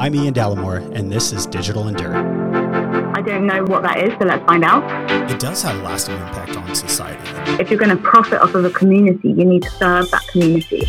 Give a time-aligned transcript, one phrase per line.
[0.00, 2.16] I'm Ian Dallimore, and this is Digital Endure.
[2.16, 4.82] I don't know what that is, so let's find out.
[5.30, 7.22] It does have a lasting impact on society.
[7.62, 10.84] If you're going to profit off of a community, you need to serve that community.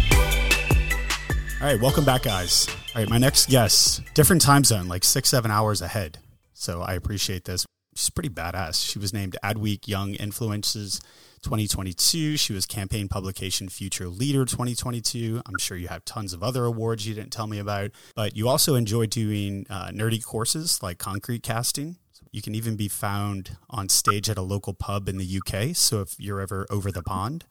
[1.60, 2.70] All right, welcome back, guys.
[2.96, 6.20] All right, my next guest, different time zone, like six, seven hours ahead.
[6.54, 7.66] So I appreciate this.
[7.94, 8.90] She's pretty badass.
[8.90, 11.02] She was named Adweek Young Influentials
[11.42, 12.38] 2022.
[12.38, 15.42] She was Campaign Publication Future Leader 2022.
[15.46, 18.48] I'm sure you have tons of other awards you didn't tell me about, but you
[18.48, 21.98] also enjoy doing uh, nerdy courses like concrete casting.
[22.32, 25.76] You can even be found on stage at a local pub in the UK.
[25.76, 27.46] So if you're ever over the pond,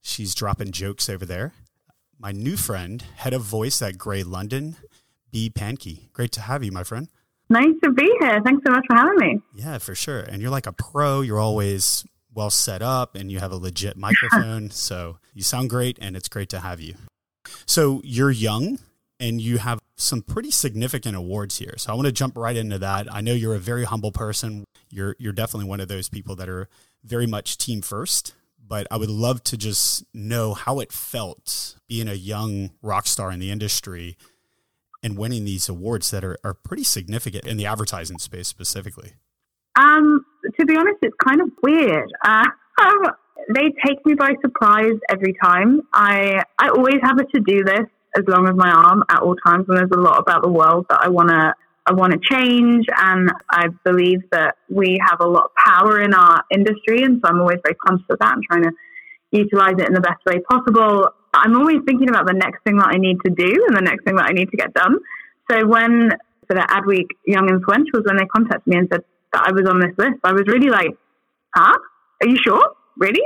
[0.00, 1.52] she's dropping jokes over there.
[2.18, 4.76] My new friend, head of voice at Grey London,
[5.32, 5.50] B.
[5.50, 6.12] Pankey.
[6.12, 7.08] Great to have you, my friend.
[7.50, 8.40] Nice to be here.
[8.44, 9.40] Thanks so much for having me.
[9.54, 10.20] Yeah, for sure.
[10.20, 11.20] And you're like a pro.
[11.20, 14.70] You're always well set up and you have a legit microphone.
[14.72, 16.94] so you sound great and it's great to have you.
[17.66, 18.78] So you're young
[19.20, 21.74] and you have some pretty significant awards here.
[21.76, 23.12] So I want to jump right into that.
[23.12, 24.64] I know you're a very humble person.
[24.90, 26.68] You're you're definitely one of those people that are
[27.04, 28.34] very much team first,
[28.66, 33.30] but I would love to just know how it felt being a young rock star
[33.30, 34.16] in the industry
[35.02, 39.12] and winning these awards that are, are pretty significant in the advertising space specifically.
[39.76, 40.24] Um,
[40.58, 42.10] to be honest, it's kind of weird.
[42.24, 42.46] Uh,
[43.54, 45.82] they take me by surprise every time.
[45.92, 49.36] I I always have a to do list as long as my arm at all
[49.46, 51.54] times, and there's a lot about the world that I wanna
[51.86, 56.14] I want to change, and I believe that we have a lot of power in
[56.14, 58.32] our industry, and so I'm always very conscious of that.
[58.32, 58.72] I'm trying to
[59.32, 61.10] utilize it in the best way possible.
[61.34, 64.04] I'm always thinking about the next thing that I need to do and the next
[64.04, 64.98] thing that I need to get done.
[65.50, 66.10] So when
[66.46, 69.80] for the Adweek Young Influentials, when they contacted me and said, that I was on
[69.80, 70.94] this list, I was really like,
[71.54, 71.74] huh?
[72.22, 72.62] Are you sure?
[72.96, 73.22] Really?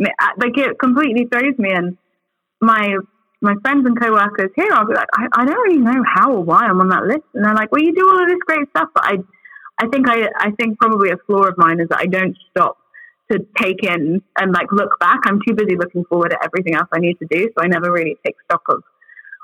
[0.00, 0.06] Uh,
[0.38, 1.70] like it completely throws me.
[1.74, 1.98] And
[2.60, 2.96] my
[3.40, 6.42] my friends and coworkers here, I'll be like, I, I don't really know how or
[6.42, 7.22] why I'm on that list.
[7.34, 9.14] And they're like, well, you do all of this great stuff, but I,
[9.80, 12.78] I think I, I think probably a flaw of mine is that I don't stop
[13.30, 15.20] to take in and like look back.
[15.24, 17.92] I'm too busy looking forward at everything else I need to do, so I never
[17.92, 18.82] really take stock of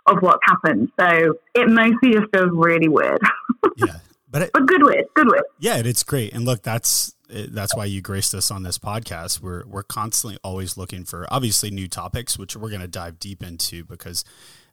[0.07, 0.91] of what's happened.
[0.99, 3.21] So it mostly just feels really weird.
[3.77, 3.99] yeah,
[4.35, 6.35] but, it, but good with good with yeah, it's great.
[6.35, 9.41] And look, that's that's why you graced us on this podcast.
[9.41, 13.45] We're we're constantly always looking for obviously new topics, which we're going to dive deep
[13.45, 14.25] into because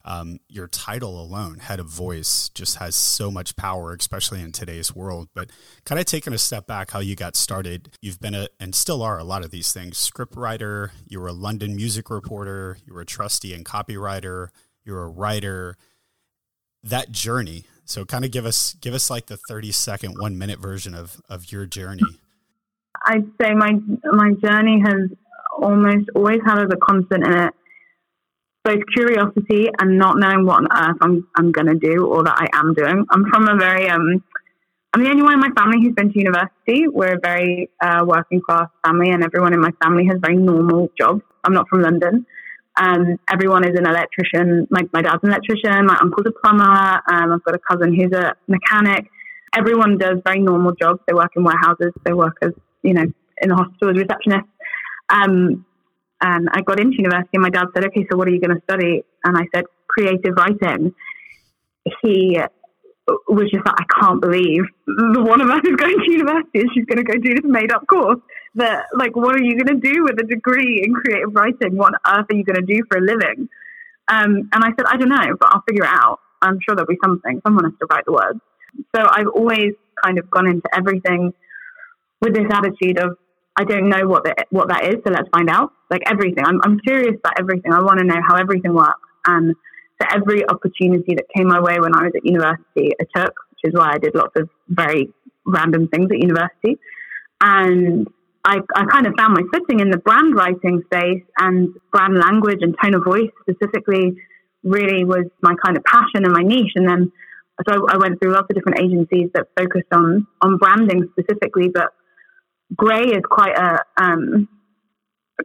[0.03, 4.95] um, your title alone, head of voice, just has so much power, especially in today's
[4.95, 5.29] world.
[5.35, 5.51] But
[5.85, 9.03] kind of taking a step back, how you got started, you've been a and still
[9.03, 12.95] are a lot of these things: script writer, you were a London music reporter, you
[12.95, 14.47] were a trustee and copywriter,
[14.83, 15.77] you're a writer.
[16.83, 20.59] That journey so kind of give us give us like the 30 second, 1 minute
[20.59, 22.01] version of of your journey.
[23.05, 23.73] I'd say my
[24.05, 25.09] my journey has
[25.61, 27.53] almost always had as a constant in it
[28.63, 32.37] both curiosity and not knowing what on earth I'm I'm going to do or that
[32.37, 33.05] I am doing.
[33.09, 34.23] I'm from a very um
[34.93, 36.87] I'm the only one in my family who's been to university.
[36.87, 40.89] We're a very uh, working class family, and everyone in my family has very normal
[40.99, 41.21] jobs.
[41.45, 42.25] I'm not from London,
[42.77, 44.67] um, everyone is an electrician.
[44.69, 45.85] My, my dad's an electrician.
[45.85, 46.63] My uncle's a plumber.
[46.63, 49.07] Um, I've got a cousin who's a mechanic.
[49.55, 50.99] Everyone does very normal jobs.
[51.07, 51.91] They work in warehouses.
[52.05, 52.51] They work as,
[52.83, 53.03] you know,
[53.41, 54.47] in the hospital as receptionists.
[55.09, 55.65] Um,
[56.21, 58.55] and I got into university and my dad said, okay, so what are you going
[58.55, 59.03] to study?
[59.23, 60.93] And I said, creative writing.
[62.01, 62.39] He
[63.27, 66.69] was just like, I can't believe the one of us is going to university and
[66.73, 68.19] she's going to go do this made up course
[68.55, 71.77] that like what are you going to do with a degree in creative writing?
[71.77, 73.49] What on earth are you going to do for a living?
[74.07, 76.19] Um, and i said i don't know but i'll figure it out.
[76.41, 77.39] I'm sure there'll be something.
[77.45, 78.39] Someone has to write the words.
[78.95, 79.73] So i've always
[80.03, 81.33] kind of gone into everything
[82.21, 83.17] with this attitude of
[83.57, 85.71] i don't know what, the, what that is so let's find out.
[85.89, 86.43] Like everything.
[86.45, 87.73] I'm, I'm curious about everything.
[87.73, 89.55] I want to know how everything works and
[90.11, 93.73] every opportunity that came my way when i was at university i took which is
[93.73, 95.09] why i did lots of very
[95.45, 96.77] random things at university
[97.41, 98.07] and
[98.43, 102.59] I, I kind of found my footing in the brand writing space and brand language
[102.61, 104.17] and tone of voice specifically
[104.63, 106.73] really was my kind of passion and my niche.
[106.75, 107.11] And then
[107.67, 111.93] so I went through lots of different agencies that focused on on branding specifically, but
[112.75, 114.47] Grey is quite a um,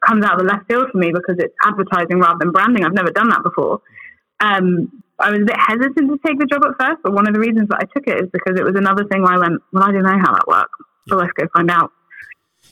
[0.06, 2.84] comes out of the left field for me because it's advertising rather than branding.
[2.84, 3.80] I've never done that before.
[4.40, 7.34] Um, I was a bit hesitant to take the job at first, but one of
[7.34, 9.62] the reasons that I took it is because it was another thing where I went,
[9.72, 10.78] well, I don't know how that works,
[11.08, 11.90] so let's go find out.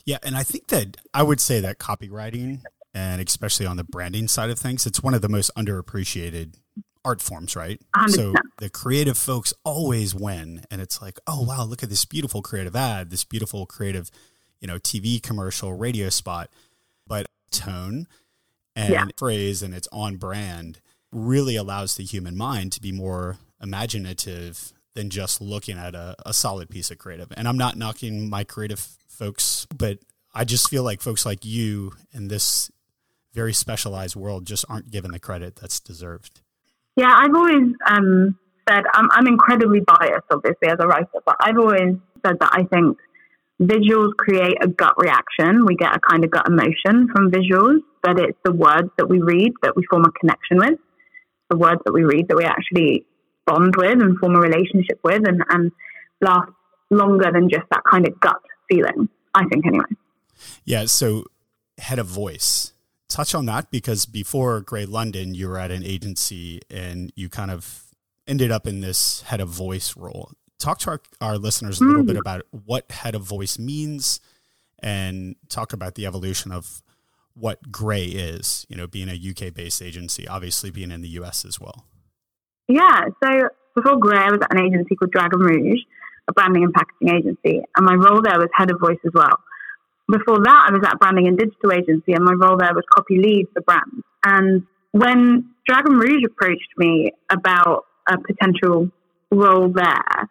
[0.04, 2.60] Yeah, and I think that I would say that copywriting
[2.94, 6.54] and especially on the branding side of things, it's one of the most underappreciated
[7.04, 7.80] art forms, right?
[7.96, 8.10] 100%.
[8.10, 12.40] So the creative folks always win and it's like, "Oh, wow, look at this beautiful
[12.40, 14.10] creative ad, this beautiful creative,
[14.60, 16.50] you know, TV commercial, radio spot."
[17.06, 18.06] But tone
[18.76, 19.04] and yeah.
[19.16, 20.80] phrase and it's on brand
[21.14, 26.32] really allows the human mind to be more imaginative than just looking at a, a
[26.32, 27.32] solid piece of creative.
[27.36, 29.98] And I'm not knocking my creative folks, but
[30.34, 32.70] I just feel like folks like you in this
[33.32, 36.40] very specialized world just aren't given the credit that's deserved.
[36.96, 38.38] Yeah, I've always um,
[38.68, 42.62] said I'm, I'm incredibly biased, obviously, as a writer, but I've always said that I
[42.64, 42.96] think
[43.60, 45.66] visuals create a gut reaction.
[45.66, 49.20] We get a kind of gut emotion from visuals, but it's the words that we
[49.20, 50.78] read that we form a connection with,
[51.50, 53.06] the words that we read that we actually
[53.46, 55.72] bond with and form a relationship with and, and
[56.20, 56.50] last
[56.90, 59.84] longer than just that kind of gut feeling, I think, anyway.
[60.64, 60.86] Yeah.
[60.86, 61.24] So,
[61.78, 62.72] head of voice,
[63.08, 67.50] touch on that because before Grey London, you were at an agency and you kind
[67.50, 67.84] of
[68.26, 70.32] ended up in this head of voice role.
[70.58, 72.06] Talk to our, our listeners a little mm.
[72.06, 74.20] bit about what head of voice means
[74.78, 76.82] and talk about the evolution of
[77.34, 81.44] what Grey is, you know, being a UK based agency, obviously being in the US
[81.44, 81.84] as well.
[82.68, 83.08] Yeah.
[83.22, 85.80] So before Grey, I was at an agency called Dragon Rouge,
[86.28, 89.38] a branding and packaging agency, and my role there was head of voice as well.
[90.08, 92.84] Before that, I was at a branding and digital agency, and my role there was
[92.94, 94.04] copy lead for brands.
[94.24, 98.90] And when Dragon Rouge approached me about a potential
[99.30, 100.28] role there,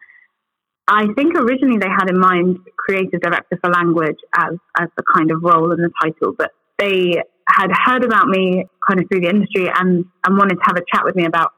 [0.87, 5.31] I think originally they had in mind creative director for language as as the kind
[5.31, 9.29] of role and the title, but they had heard about me kind of through the
[9.29, 11.51] industry and and wanted to have a chat with me about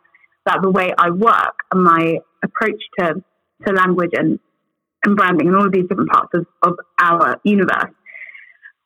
[0.45, 3.15] about the way I work and my approach to
[3.65, 4.39] to language and
[5.05, 7.93] and branding and all of these different parts of, of our universe.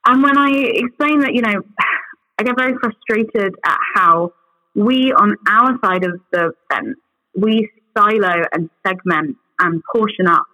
[0.06, 1.62] And when I explain that, you know,
[2.38, 4.34] I get very frustrated at how
[4.76, 6.98] we on our side of the fence,
[7.36, 10.46] we silo and segment and portion up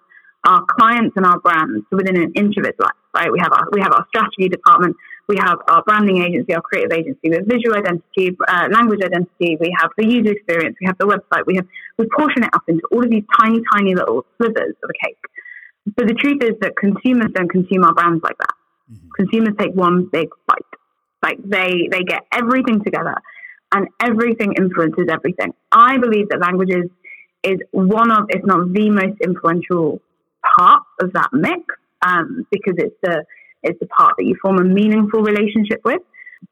[0.46, 3.32] our clients and our brands within an inch of life, right?
[3.32, 4.96] We have our we have our strategy department,
[5.28, 9.58] we have our branding agency, our creative agency, we have visual identity, uh, language identity,
[9.60, 11.66] we have the user experience, we have the website, we have
[11.98, 15.18] we portion it up into all of these tiny, tiny little slivers of a cake.
[15.96, 18.56] But the truth is that consumers don't consume our brands like that.
[18.92, 19.08] Mm-hmm.
[19.16, 20.58] Consumers take one big bite.
[21.24, 23.16] Like they they get everything together
[23.74, 25.54] and everything influences everything.
[25.72, 26.90] I believe that languages
[27.44, 30.02] is one of, if not the most influential
[30.58, 31.62] part of that mix,
[32.06, 33.26] um, because it's the
[33.66, 36.02] it's the part that you form a meaningful relationship with.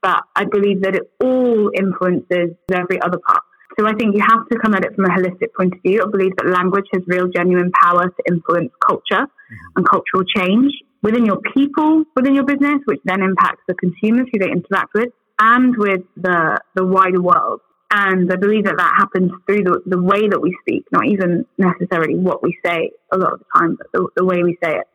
[0.01, 3.43] But I believe that it all influences every other part.
[3.79, 6.03] So I think you have to come at it from a holistic point of view.
[6.05, 9.77] I believe that language has real, genuine power to influence culture mm-hmm.
[9.77, 10.71] and cultural change
[11.01, 15.09] within your people, within your business, which then impacts the consumers who they interact with,
[15.39, 17.61] and with the the wider world.
[17.91, 21.45] And I believe that that happens through the, the way that we speak, not even
[21.59, 24.77] necessarily what we say a lot of the time, but the, the way we say
[24.77, 24.87] it.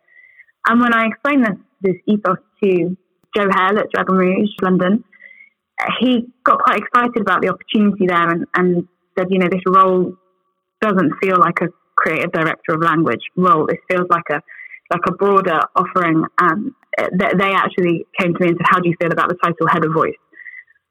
[0.69, 2.97] And when I explained this, this ethos to
[3.37, 5.05] Joe Hale at Dragon Rouge, London,
[6.00, 10.15] he got quite excited about the opportunity there and, and said, you know, this role
[10.81, 13.67] doesn't feel like a creative director of language role.
[13.67, 14.41] This feels like a
[14.91, 16.25] like a broader offering.
[16.41, 19.67] Um, they actually came to me and said, "How do you feel about the title
[19.69, 20.17] head of voice?"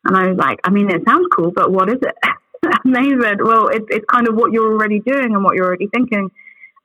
[0.05, 2.15] And I was like, I mean, it sounds cool, but what is it?
[2.85, 5.65] and they said, well, it's, it's kind of what you're already doing and what you're
[5.65, 6.29] already thinking,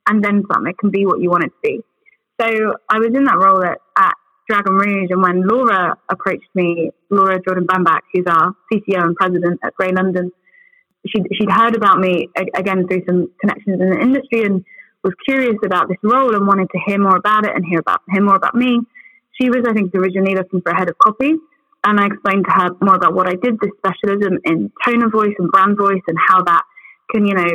[0.07, 0.67] and then some.
[0.67, 1.79] It can be what you want it to be.
[2.43, 4.15] So I was in that role at, at
[4.49, 9.61] Dragon Rouge, and when Laura approached me, Laura Jordan Bambach, who's our CCO and president
[9.63, 10.29] at Grey London,
[11.07, 14.65] she'd, she'd heard about me again through some connections in the industry and
[15.05, 18.01] was curious about this role and wanted to hear more about it and hear about
[18.11, 18.79] hear more about me.
[19.39, 21.35] She was, I think, originally looking for a head of copy,
[21.85, 25.13] and I explained to her more about what I did, this specialism in tone of
[25.13, 26.63] voice and brand voice, and how that
[27.09, 27.47] can, you know,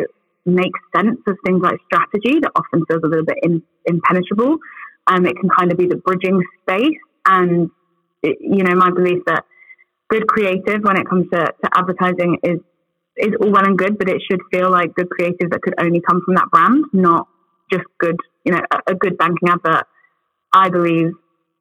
[0.49, 4.57] make sense of things like strategy that often feels a little bit in, impenetrable.
[5.09, 6.99] Um, it can kind of be the bridging space.
[7.27, 7.71] And,
[8.23, 9.45] it, you know, my belief that
[10.09, 12.59] good creative when it comes to, to advertising is
[13.17, 16.00] is all well and good, but it should feel like good creative that could only
[16.00, 17.27] come from that brand, not
[17.71, 19.87] just good, you know, a, a good banking advert.
[20.53, 21.12] I believe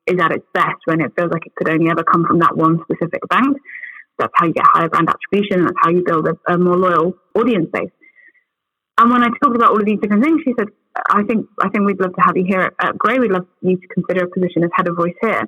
[0.05, 2.55] is at its best when it feels like it could only ever come from that
[2.55, 3.57] one specific bank.
[4.17, 5.65] That's how you get higher brand attribution.
[5.65, 7.91] That's how you build a, a more loyal audience base.
[8.97, 10.67] And when I talked about all of these different things, she said,
[11.09, 13.19] "I think I think we'd love to have you here at, Grey.
[13.19, 15.43] We'd love you to consider a position as head of voice here."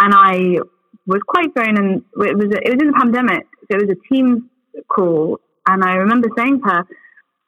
[0.00, 0.58] And I
[1.06, 4.14] was quite thrown, and it was it was in the pandemic, so it was a
[4.14, 4.50] team
[4.88, 6.84] call, and I remember saying to her,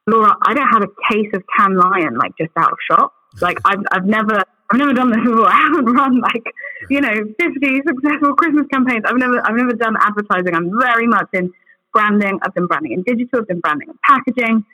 [0.07, 3.13] "Laura, I don't have a case of Cannes Lion like just out of shot.
[3.41, 5.49] Like I've I've never I've never done this before.
[5.51, 6.45] I haven't run like,
[6.91, 9.05] you know, 50 successful Christmas campaigns.
[9.07, 10.55] I've never, I've never done advertising.
[10.55, 11.53] I'm very much in
[11.93, 12.39] branding.
[12.43, 13.41] I've done branding in digital.
[13.41, 14.65] I've done branding and packaging,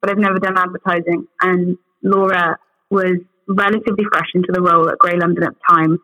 [0.00, 1.26] but I've never done advertising.
[1.40, 2.58] And Laura
[2.90, 3.16] was
[3.48, 5.98] relatively fresh into the role at Grey London at the time.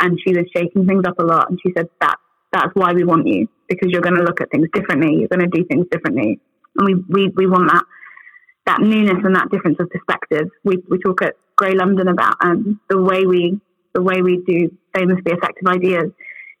[0.00, 1.50] And she was shaking things up a lot.
[1.50, 2.16] And she said, that,
[2.52, 5.16] that's why we want you because you're going to look at things differently.
[5.18, 6.40] You're going to do things differently.
[6.76, 7.84] And we, we, we want that.
[8.66, 10.48] that newness and that difference of perspective.
[10.64, 13.60] We we talk at Grey London about um, the way we
[13.94, 16.10] the way we do famously effective ideas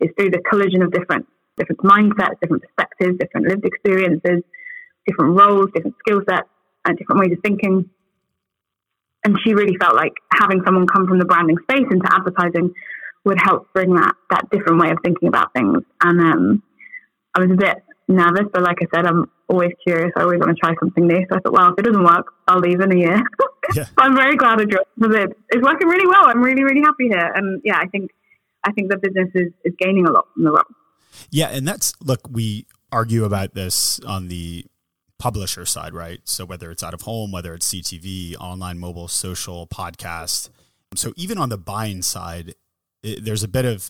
[0.00, 1.26] is through the collision of different
[1.58, 4.42] different mindsets, different perspectives, different lived experiences,
[5.06, 6.48] different roles, different skill sets,
[6.84, 7.88] and different ways of thinking.
[9.24, 12.74] And she really felt like having someone come from the branding space into advertising
[13.24, 15.78] would help bring that that different way of thinking about things.
[16.02, 16.62] And um,
[17.34, 20.10] I was a bit nervous, but like I said, I'm always curious.
[20.16, 21.24] I always want to try something new.
[21.30, 23.22] So I thought, well, if it doesn't work, I'll leave in a year.
[23.74, 23.86] yeah.
[23.96, 25.36] I'm very glad I joined because it.
[25.50, 26.26] It's working really well.
[26.26, 27.32] I'm really, really happy here.
[27.34, 28.10] And yeah, I think
[28.64, 30.62] I think the business is, is gaining a lot from the role.
[31.30, 34.66] Yeah, and that's look, we argue about this on the
[35.22, 36.20] publisher side, right?
[36.24, 40.50] So whether it's out of home, whether it's CTV, online, mobile, social, podcast.
[40.96, 42.56] So even on the buying side,
[43.04, 43.88] it, there's a bit of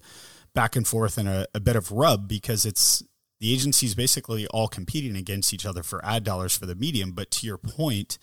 [0.55, 3.03] back and forth and a, a bit of rub because it's
[3.41, 7.13] the agencies basically all competing against each other for ad dollars for the medium.
[7.13, 8.19] But to your point,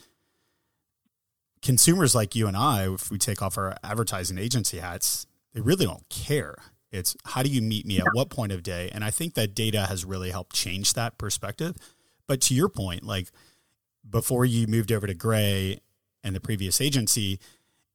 [1.63, 5.25] consumers like you and I, if we take off our advertising agency hats,
[5.56, 6.58] they really don't care.
[6.92, 8.92] It's how do you meet me at what point of day?
[8.94, 11.75] And I think that data has really helped change that perspective.
[12.30, 13.32] But to your point, like
[14.08, 15.80] before you moved over to Grey
[16.24, 17.40] and the previous agency,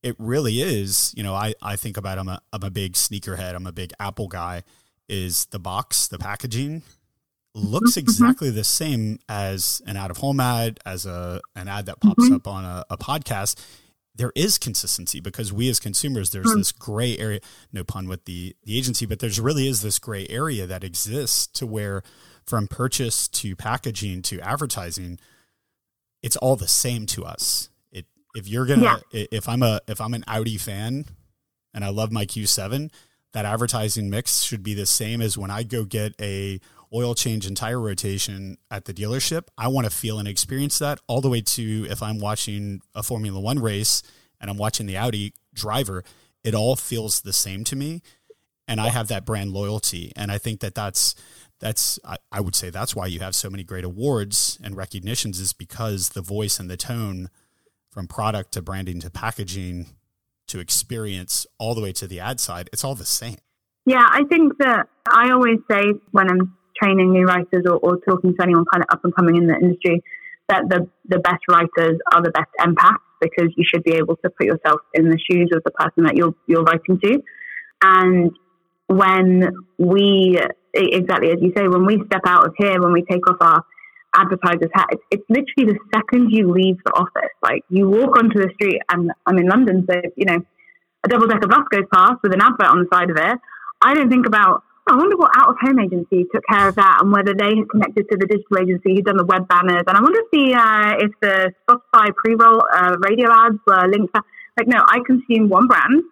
[0.02, 3.54] it really is, you know, I, I think about I'm a I'm a big sneakerhead,
[3.54, 4.64] I'm a big Apple guy,
[5.08, 6.82] is the box, the packaging
[7.54, 8.00] looks mm-hmm.
[8.00, 12.24] exactly the same as an out of home ad, as a an ad that pops
[12.24, 12.34] mm-hmm.
[12.34, 13.56] up on a, a podcast
[14.16, 16.56] there is consistency because we as consumers there's mm.
[16.56, 17.40] this gray area
[17.72, 21.46] no pun with the the agency but there's really is this gray area that exists
[21.48, 22.02] to where
[22.46, 25.18] from purchase to packaging to advertising
[26.22, 29.24] it's all the same to us it if you're gonna yeah.
[29.30, 31.04] if i'm a if i'm an audi fan
[31.72, 32.90] and i love my q7
[33.32, 36.60] that advertising mix should be the same as when i go get a
[36.94, 41.00] oil change and tire rotation at the dealership, I want to feel and experience that
[41.08, 44.02] all the way to if I'm watching a Formula One race
[44.40, 46.04] and I'm watching the Audi driver,
[46.44, 48.02] it all feels the same to me.
[48.68, 50.12] And I have that brand loyalty.
[50.16, 51.14] And I think that that's,
[51.64, 55.40] that's, I, I would say that's why you have so many great awards and recognitions
[55.40, 57.30] is because the voice and the tone
[57.90, 59.86] from product to branding to packaging
[60.48, 63.38] to experience all the way to the ad side, it's all the same.
[63.86, 68.34] Yeah, I think that I always say when I'm training new writers or, or talking
[68.36, 70.02] to anyone kind of up and coming in the industry
[70.50, 74.28] that the, the best writers are the best empaths because you should be able to
[74.28, 77.22] put yourself in the shoes of the person that you're, you're writing to.
[77.80, 78.32] And
[78.86, 80.38] when we,
[80.74, 83.64] exactly as you say, when we step out of here, when we take off our
[84.14, 87.34] advertiser's hat, it's, it's literally the second you leave the office.
[87.42, 90.38] Like you walk onto the street, and I'm in London, so, you know,
[91.04, 93.38] a double decker bus goes past with an advert on the side of it.
[93.82, 96.98] I don't think about, I wonder what out of home agency took care of that
[97.02, 99.84] and whether they connected to the digital agency who'd done the web banners.
[99.86, 103.88] And I wonder if the uh, if the Spotify pre roll uh, radio ads were
[103.88, 104.14] linked.
[104.58, 106.02] Like, no, I consume one brand,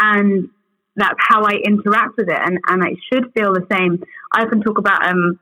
[0.00, 0.48] and
[0.96, 4.02] that's how I interact with it, and and it should feel the same.
[4.32, 5.38] I often talk about um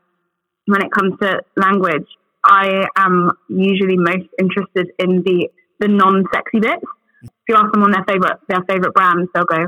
[0.65, 2.07] when it comes to language.
[2.45, 6.83] I am usually most interested in the the non sexy bits.
[7.23, 9.67] If you ask someone their favorite their favorite brands, they'll go,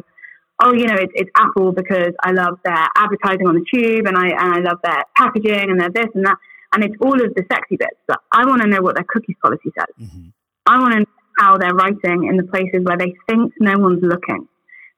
[0.63, 4.17] oh, you know, it's, it's Apple because I love their advertising on the tube and
[4.17, 6.37] I, and I love their packaging and their this and that.
[6.73, 7.97] And it's all of the sexy bits.
[8.07, 9.93] But I want to know what their cookies policy says.
[9.99, 10.29] Mm-hmm.
[10.65, 11.05] I want to know
[11.39, 14.47] how they're writing in the places where they think no one's looking.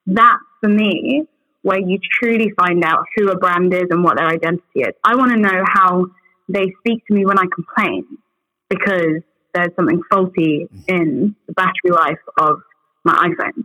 [0.08, 1.24] That's for me
[1.62, 4.94] where you truly find out who a brand is and what their identity is.
[5.04, 6.06] I want to know how
[6.48, 8.06] they speak to me when I complain
[8.70, 9.20] because
[9.52, 12.60] there's something faulty in the battery life of
[13.04, 13.64] my iPhone.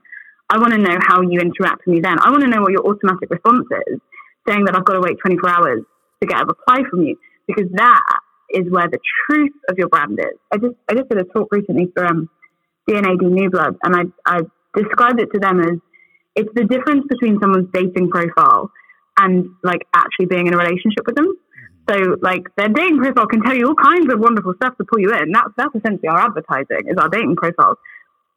[0.50, 2.20] I want to know how you interact with me then.
[2.20, 4.00] I want to know what your automatic response is,
[4.48, 5.84] saying that I've got to wait 24 hours
[6.22, 8.20] to get a reply from you, because that
[8.54, 10.38] is where the truth of your brand is.
[10.52, 12.30] I just I just did a talk recently for um,
[12.88, 14.42] D&AD New Blood, and I I
[14.76, 15.80] described it to them as
[16.36, 18.72] it's the difference between someone's dating profile
[19.18, 21.34] and like actually being in a relationship with them.
[21.90, 25.00] So like their dating profile can tell you all kinds of wonderful stuff to pull
[25.00, 25.32] you in.
[25.32, 27.78] That's that's essentially our advertising is our dating profiles.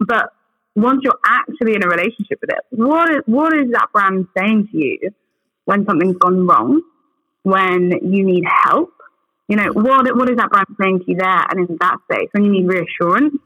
[0.01, 0.33] But
[0.75, 4.69] once you're actually in a relationship with it, what is, what is that brand saying
[4.73, 4.99] to you
[5.65, 6.83] when something's gone wrong,
[7.45, 8.91] when you need help?
[9.49, 12.29] You know, what, what is that brand saying to you there and in that space
[12.33, 13.37] when you need reassurance,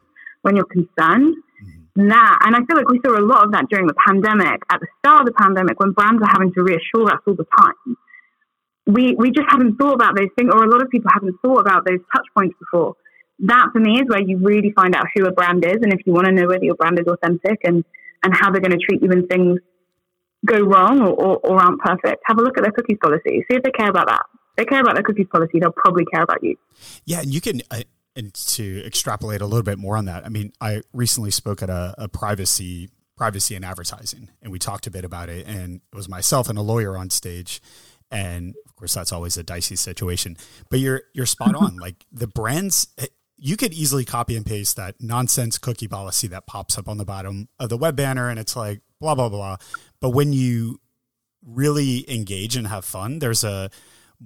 [0.43, 1.37] when you're concerned?
[1.97, 4.81] That, and I feel like we saw a lot of that during the pandemic, at
[4.81, 7.97] the start of the pandemic, when brands are having to reassure us all the time.
[8.87, 11.61] We, we just haven't thought about those things, or a lot of people haven't thought
[11.61, 12.97] about those touch points before
[13.41, 16.01] that for me is where you really find out who a brand is and if
[16.07, 17.85] you want to know whether your brand is authentic and,
[18.23, 19.59] and how they're going to treat you when things
[20.45, 23.45] go wrong or, or, or aren't perfect, have a look at their cookies policy.
[23.51, 24.23] See if they care about that.
[24.33, 26.57] If they care about their cookies policy, they'll probably care about you.
[27.05, 27.83] Yeah, and you can, uh,
[28.21, 31.71] and to extrapolate a little bit more on that, I mean, I recently spoke at
[31.71, 35.47] a, a privacy privacy and advertising, and we talked a bit about it.
[35.47, 37.61] And it was myself and a lawyer on stage,
[38.11, 40.37] and of course, that's always a dicey situation.
[40.69, 41.77] But you're you're spot on.
[41.81, 46.47] Like the brands, eh, you could easily copy and paste that nonsense cookie policy that
[46.47, 49.57] pops up on the bottom of the web banner, and it's like blah blah blah.
[50.01, 50.81] But when you
[51.43, 53.71] really engage and have fun, there's a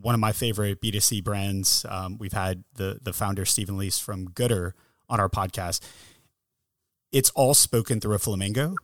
[0.01, 1.87] one of my favorite B2C brands.
[1.89, 4.73] Um, we've had the the founder Stephen Lease from Goodr
[5.09, 5.81] on our podcast.
[7.13, 8.75] It's all spoken through a flamingo,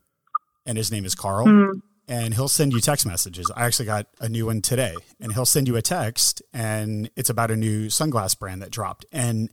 [0.64, 1.46] and his name is Carl.
[1.46, 1.82] Mm.
[2.08, 3.52] And he'll send you text messages.
[3.54, 7.30] I actually got a new one today, and he'll send you a text, and it's
[7.30, 9.06] about a new sunglass brand that dropped.
[9.12, 9.48] And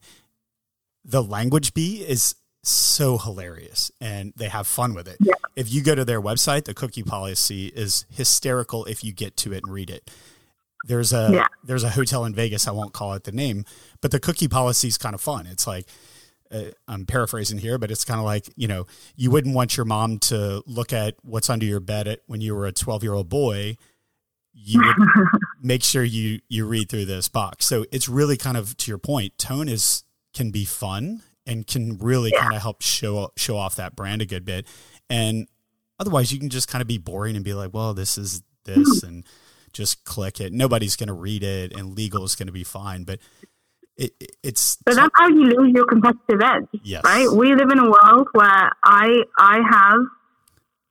[1.06, 2.34] the language bee is
[2.64, 5.18] so hilarious and they have fun with it.
[5.22, 5.34] Yeah.
[5.56, 9.54] If you go to their website, the cookie policy is hysterical if you get to
[9.54, 10.12] it and read it.
[10.84, 11.48] There's a yeah.
[11.64, 12.68] there's a hotel in Vegas.
[12.68, 13.66] I won't call it the name,
[14.02, 15.48] but the cookie policy is kind of fun.
[15.48, 15.88] It's like
[16.52, 19.86] uh, I'm paraphrasing here, but it's kind of like you know you wouldn't want your
[19.86, 23.14] mom to look at what's under your bed at, when you were a 12 year
[23.14, 23.78] old boy.
[24.54, 24.98] You would
[25.62, 27.66] make sure you you read through this box.
[27.66, 29.38] So it's really kind of to your point.
[29.38, 30.04] Tone is
[30.34, 32.42] can be fun and can really yeah.
[32.42, 34.68] kind of help show show off that brand a good bit.
[35.10, 35.48] And
[36.00, 39.04] otherwise, you can just kind of be boring and be like, well, this is this,
[39.04, 39.26] and
[39.74, 40.54] just click it.
[40.54, 43.04] Nobody's going to read it, and legal is going to be fine.
[43.04, 43.20] But
[43.98, 47.02] it, it's but that's how you lose your competitive edge, yes.
[47.04, 47.28] right?
[47.32, 50.00] We live in a world where I I have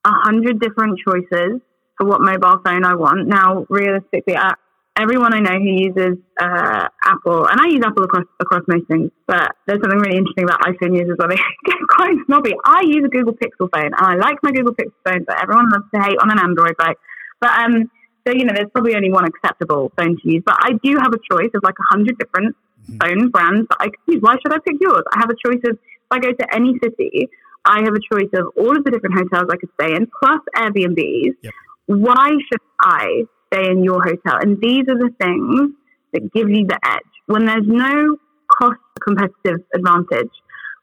[0.05, 1.61] a hundred different choices
[1.97, 3.27] for what mobile phone I want.
[3.27, 4.55] Now, realistically, I,
[4.99, 9.11] everyone I know who uses uh, Apple, and I use Apple across across most things,
[9.27, 12.55] but there's something really interesting about iPhone users where they get quite snobby.
[12.65, 15.71] I use a Google Pixel phone, and I like my Google Pixel phone, but everyone
[15.71, 16.97] loves to hate on an Android, right?
[17.41, 17.91] But um,
[18.27, 20.43] so you know, there's probably only one acceptable phone to use.
[20.45, 22.57] But I do have a choice of like a hundred different
[22.89, 22.99] mm-hmm.
[22.99, 24.23] phone brands that I can use.
[24.23, 25.03] Why should I pick yours?
[25.13, 27.29] I have a choice of if I go to any city,
[27.65, 30.41] I have a choice of all of the different hotels I could stay in, plus
[30.57, 31.35] Airbnbs.
[31.43, 31.53] Yep.
[31.87, 34.39] Why should I stay in your hotel.
[34.41, 35.71] And these are the things
[36.13, 37.15] that give you the edge.
[37.27, 38.17] When there's no
[38.59, 40.31] cost competitive advantage,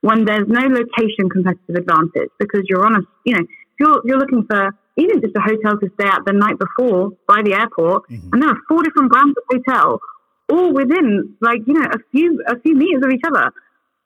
[0.02, 3.46] when there's no location competitive advantage, because you're on a, you know,
[3.84, 7.41] you're, you're looking for even just a hotel to stay at the night before by
[7.43, 8.30] the airport, mm-hmm.
[8.32, 10.00] and there are four different brands of hotel,
[10.52, 13.52] all within like, you know, a few, a few meters of each other,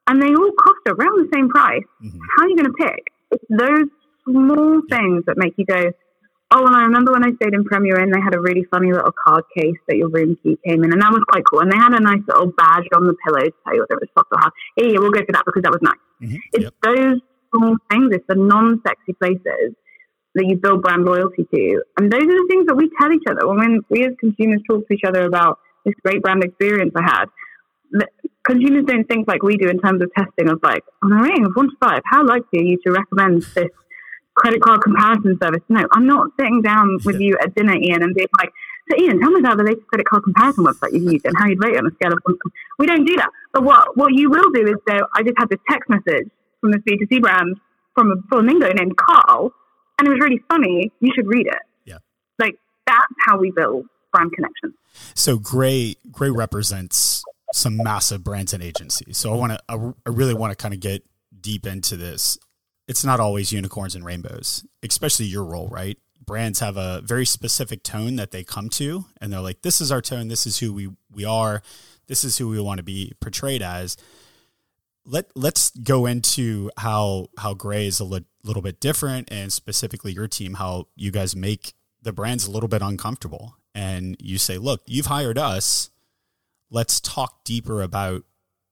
[0.08, 1.86] and they all cost around the same price.
[2.02, 2.20] Mm-hmm.
[2.38, 3.04] How are you going to pick?
[3.32, 3.90] It's those
[4.24, 5.92] small things that make you go,
[6.50, 8.94] Oh, and I remember when I stayed in Premier Inn, they had a really funny
[8.94, 11.60] little card case that your room key came in, and that was quite cool.
[11.60, 14.08] And they had a nice little badge on the pillow to tell you whether it
[14.08, 14.54] was soft or hard.
[14.78, 16.00] Yeah, yeah, we'll go for that because that was nice.
[16.24, 16.38] Mm-hmm.
[16.54, 16.74] It's yep.
[16.84, 17.20] those
[17.92, 19.76] things, it's the non-sexy places
[20.36, 23.24] that you build brand loyalty to, and those are the things that we tell each
[23.30, 27.04] other when we as consumers talk to each other about this great brand experience I
[27.04, 27.26] had.
[28.44, 31.46] consumers don't think like we do in terms of testing of like on a rating
[31.46, 33.70] of one to five, how likely are you to recommend this
[34.38, 35.64] credit card comparison service.
[35.68, 38.52] No, I'm not sitting down with you at dinner, Ian, and being like,
[38.90, 41.48] so Ian, tell me about the latest credit card comparison website you've used and how
[41.48, 42.38] you'd rate it on a scale of one.
[42.80, 43.30] We don't do that.
[43.52, 46.30] But what, what you will do is go, I just had this text message
[46.68, 47.58] from this B2C brand
[47.96, 49.52] from a flamingo named Carl,
[49.98, 50.92] and it was really funny.
[51.00, 51.62] You should read it.
[51.86, 51.98] Yeah.
[52.40, 54.74] Like that's how we build brand connections.
[55.16, 59.18] So Grey Grey represents some massive brands and agencies.
[59.18, 61.04] So I want to I really want to kind of get
[61.40, 62.38] deep into this
[62.88, 65.98] it's not always unicorns and rainbows, especially your role, right?
[66.26, 69.92] Brands have a very specific tone that they come to, and they're like, "This is
[69.92, 70.30] our tone.
[70.30, 71.62] This is who we we are.
[72.08, 73.98] This is who we want to be portrayed as."
[75.08, 80.12] Let Let's go into how how Grey is a li- little bit different, and specifically
[80.12, 84.58] your team, how you guys make the brands a little bit uncomfortable, and you say,
[84.58, 85.90] "Look, you've hired us.
[86.70, 88.24] Let's talk deeper about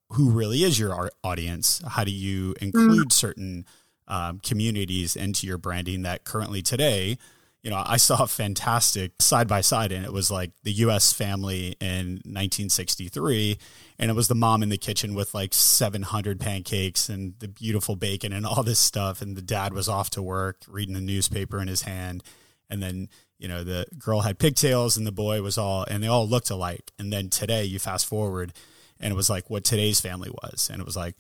[0.10, 1.82] who really is your audience.
[1.88, 3.14] How do you include mm.
[3.14, 3.66] certain?"
[4.08, 7.18] um, communities into your branding that currently today
[7.66, 11.12] you know, I saw a fantastic side by side, and it was like the U.S.
[11.12, 13.58] family in 1963,
[13.98, 17.96] and it was the mom in the kitchen with like 700 pancakes and the beautiful
[17.96, 21.60] bacon and all this stuff, and the dad was off to work reading the newspaper
[21.60, 22.24] in his hand,
[22.70, 26.08] and then you know the girl had pigtails and the boy was all, and they
[26.08, 28.54] all looked alike, and then today you fast forward,
[29.00, 31.16] and it was like what today's family was, and it was like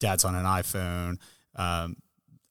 [0.00, 1.18] dad's on an iPhone.
[1.54, 1.98] Um,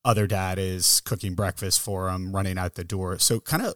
[0.06, 3.20] other dad is cooking breakfast for him, running out the door.
[3.20, 3.76] So kind of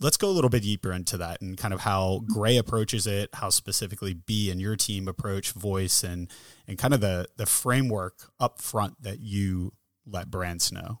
[0.00, 3.30] let's go a little bit deeper into that and kind of how Grey approaches it,
[3.34, 6.28] how specifically B and your team approach voice and
[6.66, 9.72] and kind of the the framework up front that you
[10.06, 10.98] let brands know.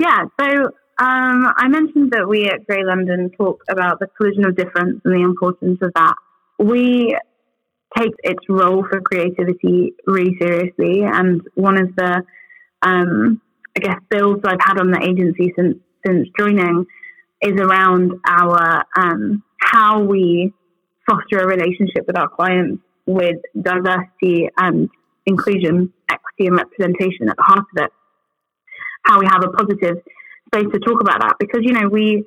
[0.00, 0.46] Yeah, so
[0.98, 5.14] um, I mentioned that we at Grey London talk about the collision of difference and
[5.14, 6.14] the importance of that.
[6.58, 7.16] We
[7.96, 11.02] takes its role for creativity really seriously.
[11.04, 12.22] And one of the,
[12.82, 13.40] um,
[13.76, 16.86] I guess, bills I've had on the agency since since joining
[17.42, 20.52] is around our um, how we
[21.08, 24.88] foster a relationship with our clients with diversity and
[25.26, 27.90] inclusion, equity and representation at the heart of it.
[29.04, 30.02] How we have a positive
[30.46, 32.24] space to talk about that because you know we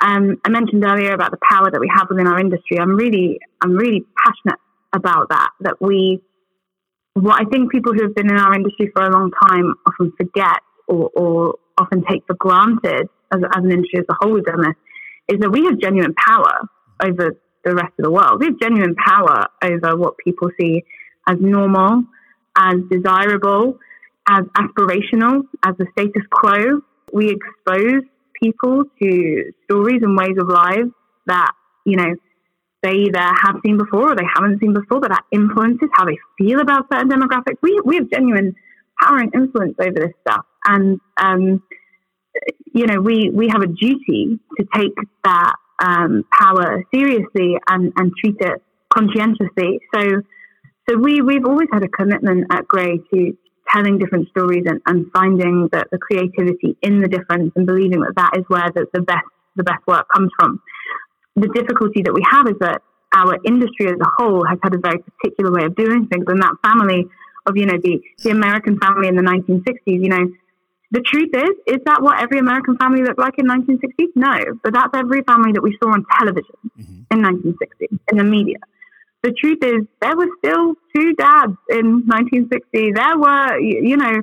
[0.00, 2.78] um, I mentioned earlier about the power that we have within our industry.
[2.78, 4.60] I'm really I'm really passionate
[4.92, 5.50] about that.
[5.60, 6.20] That we
[7.14, 10.12] what I think people who have been in our industry for a long time often
[10.16, 14.44] forget or, or often take for granted as, as an industry as a whole we've
[14.44, 14.74] done this
[15.28, 16.68] is that we have genuine power
[17.02, 18.40] over the rest of the world.
[18.40, 20.84] We have genuine power over what people see
[21.28, 22.04] as normal,
[22.56, 23.78] as desirable,
[24.28, 26.80] as aspirational, as the status quo.
[27.12, 28.02] We expose
[28.40, 30.86] people to stories and ways of life
[31.26, 31.52] that,
[31.84, 32.14] you know,
[32.82, 36.18] they either have seen before or they haven't seen before, but that influences how they
[36.38, 37.56] feel about certain demographics.
[37.62, 38.54] We, we have genuine
[39.02, 40.44] power and influence over this stuff.
[40.66, 41.62] And, um,
[42.74, 48.12] you know, we, we have a duty to take that um, power seriously and, and
[48.22, 49.80] treat it conscientiously.
[49.94, 50.22] So,
[50.88, 53.36] so we, we've always had a commitment at Grey to
[53.72, 58.14] telling different stories and, and finding the, the creativity in the difference and believing that
[58.16, 59.26] that is where the, the best
[59.56, 60.60] the best work comes from.
[61.34, 62.82] The difficulty that we have is that
[63.14, 66.42] our industry as a whole has had a very particular way of doing things, and
[66.42, 67.06] that family
[67.46, 70.26] of you know the the American family in the 1960s, you know,
[70.90, 74.12] the truth is, is that what every American family looked like in 1960?
[74.14, 77.10] No, but that's every family that we saw on television mm-hmm.
[77.10, 78.58] in 1960 in the media.
[79.22, 82.92] The truth is, there were still two dads in 1960.
[82.94, 84.22] There were, you know,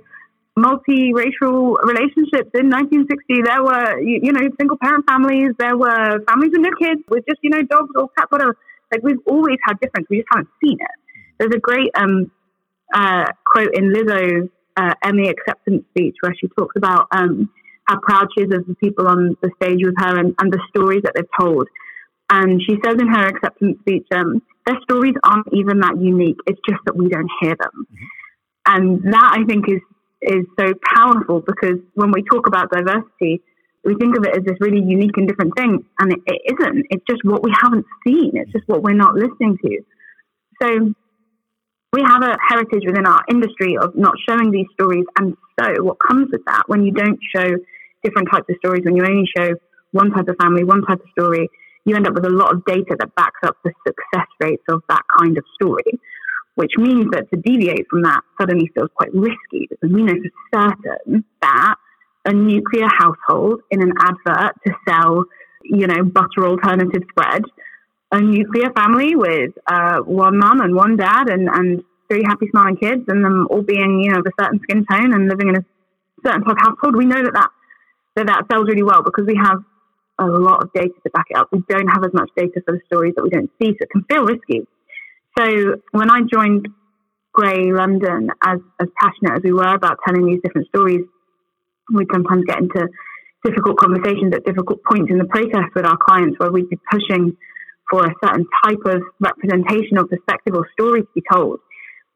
[0.57, 3.41] multiracial relationships in 1960.
[3.43, 5.51] There were, you know, single parent families.
[5.59, 8.55] There were families with no kids with just, you know, dogs or cats, whatever.
[8.91, 10.07] Like we've always had difference.
[10.09, 10.95] We just haven't seen it.
[11.39, 12.31] There's a great um,
[12.93, 17.49] uh, quote in Lizzo's uh, Emmy acceptance speech where she talks about um,
[17.85, 20.59] how proud she is of the people on the stage with her and, and the
[20.69, 21.67] stories that they've told.
[22.29, 26.37] And she says in her acceptance speech, um, their stories aren't even that unique.
[26.47, 27.85] It's just that we don't hear them.
[27.85, 28.05] Mm-hmm.
[28.65, 29.81] And that I think is
[30.21, 33.41] is so powerful because when we talk about diversity,
[33.83, 36.85] we think of it as this really unique and different thing, and it, it isn't.
[36.89, 38.31] It's just what we haven't seen.
[38.35, 39.83] It's just what we're not listening to.
[40.61, 40.93] So
[41.93, 45.05] we have a heritage within our industry of not showing these stories.
[45.19, 47.47] And so, what comes with that when you don't show
[48.03, 49.53] different types of stories, when you only show
[49.91, 51.47] one type of family, one type of story,
[51.85, 54.81] you end up with a lot of data that backs up the success rates of
[54.89, 55.99] that kind of story,
[56.55, 60.15] which means that to deviate from that suddenly feels quite risky because we know
[60.51, 61.75] for certain that
[62.25, 65.25] a nuclear household in an advert to sell,
[65.63, 67.43] you know, butter alternative spread
[68.13, 72.77] a nuclear family with uh, one mom and one dad and, and three happy smiling
[72.77, 75.57] kids and them all being, you know, of a certain skin tone and living in
[75.57, 75.65] a
[76.23, 77.49] certain type of household, we know that that,
[78.15, 79.57] that that sells really well because we have
[80.19, 81.49] a lot of data to back it up.
[81.51, 83.89] We don't have as much data for the stories that we don't see, so it
[83.89, 84.61] can feel risky.
[85.37, 86.67] So when I joined
[87.33, 91.01] Grey London, as, as passionate as we were about telling these different stories,
[91.91, 92.87] we'd sometimes get into
[93.43, 97.35] difficult conversations at difficult points in the process with our clients where we'd be pushing
[97.93, 101.59] for a certain type of representation or perspective or story to be told.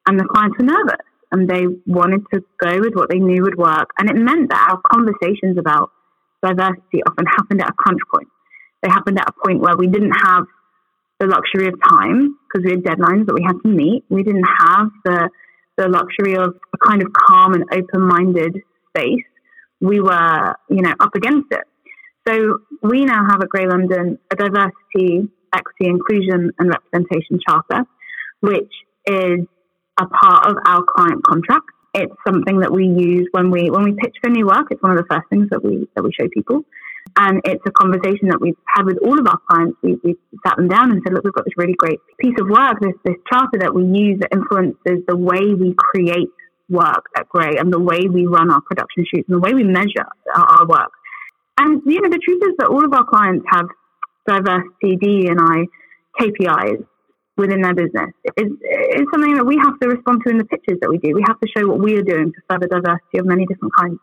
[0.07, 3.59] And the clients were nervous and they wanted to go with what they knew would
[3.59, 3.91] work.
[3.99, 5.91] And it meant that our conversations about
[6.41, 8.27] diversity often happened at a crunch point.
[8.81, 10.45] They happened at a point where we didn't have
[11.19, 14.03] the luxury of time because we had deadlines that we had to meet.
[14.09, 15.29] We didn't have the
[15.77, 18.57] the luxury of a kind of calm and open minded
[18.89, 19.25] space.
[19.79, 21.61] We were, you know, up against it.
[22.27, 27.83] So we now have at Grey London a diversity equity, inclusion, and representation charter,
[28.41, 28.71] which
[29.07, 29.45] is
[29.99, 31.65] a part of our client contract.
[31.93, 34.67] It's something that we use when we when we pitch for new work.
[34.69, 36.63] It's one of the first things that we that we show people,
[37.15, 39.77] and it's a conversation that we've had with all of our clients.
[39.81, 42.47] We we sat them down and said, look, we've got this really great piece of
[42.49, 46.29] work, this this charter that we use that influences the way we create
[46.69, 49.63] work at Grey and the way we run our production shoots and the way we
[49.63, 50.05] measure
[50.35, 50.91] our, our work.
[51.57, 53.65] And you know, the truth is that all of our clients have
[54.27, 55.65] diversity DE&I
[56.19, 56.85] KPIs
[57.37, 60.79] within their business is, is something that we have to respond to in the pitches
[60.81, 61.13] that we do.
[61.13, 63.99] We have to show what we are doing to further diversity of many different kinds.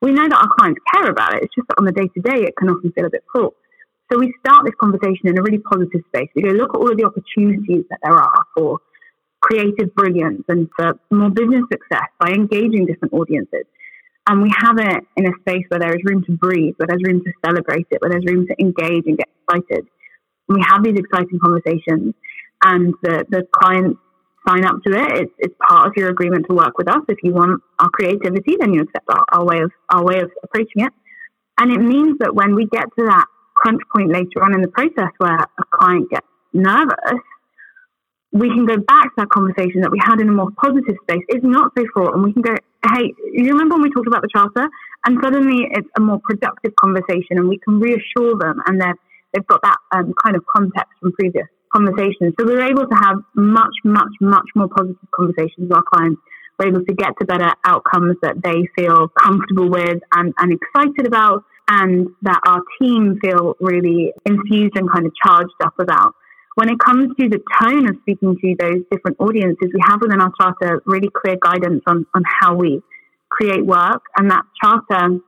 [0.00, 1.44] We know that our clients care about it.
[1.44, 3.54] It's just that on the day to day, it can often feel a bit fraught.
[4.10, 6.28] So we start this conversation in a really positive space.
[6.34, 8.78] We go look at all of the opportunities that there are for
[9.40, 13.64] creative brilliance and for more business success by engaging different audiences.
[14.28, 17.02] And we have it in a space where there is room to breathe, where there's
[17.04, 19.86] room to celebrate it, where there's room to engage and get excited.
[20.48, 22.14] And we have these exciting conversations,
[22.64, 23.98] and the, the clients
[24.46, 25.22] sign up to it.
[25.22, 27.02] It's, it's part of your agreement to work with us.
[27.08, 30.30] If you want our creativity, then you accept our, our way of our way of
[30.42, 30.92] approaching it.
[31.58, 34.68] And it means that when we get to that crunch point later on in the
[34.68, 37.20] process where a client gets nervous,
[38.32, 41.22] we can go back to that conversation that we had in a more positive space.
[41.28, 42.54] It's not so fraught, and we can go,
[42.86, 44.68] "Hey, you remember when we talked about the charter?"
[45.04, 49.00] And suddenly, it's a more productive conversation, and we can reassure them, and they've
[49.32, 52.34] they've got that um, kind of context from previous conversations.
[52.38, 56.20] So we're able to have much, much, much more positive conversations with our clients.
[56.58, 61.06] We're able to get to better outcomes that they feel comfortable with and, and excited
[61.06, 66.14] about, and that our team feel really infused and kind of charged up about.
[66.54, 70.20] When it comes to the tone of speaking to those different audiences, we have within
[70.20, 72.82] our charter really clear guidance on, on how we
[73.30, 74.02] create work.
[74.16, 75.18] And that charter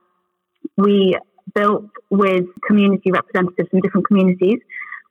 [0.77, 1.17] we
[1.55, 4.59] built with community representatives from different communities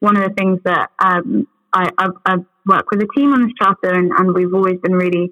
[0.04, 1.90] one of the things that um, I,
[2.28, 5.32] have worked with a team on this charter, and, and, we've always been really